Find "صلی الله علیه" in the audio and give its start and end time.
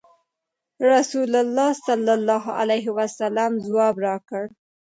1.87-2.87